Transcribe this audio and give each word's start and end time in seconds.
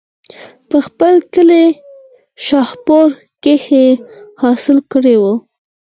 پۀ 0.69 0.77
خپل 0.87 1.13
کلي 1.33 1.65
شاهپور 2.45 3.09
کښې 3.43 3.87
حاصل 4.41 4.77
کړے 4.91 5.15
وو 5.21 5.33